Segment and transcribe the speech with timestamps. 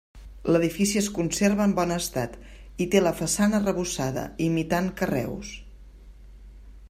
[0.53, 2.33] L'edifici es conserva en bon estat
[2.85, 5.55] i té la façana arrebossada, imitant carreus.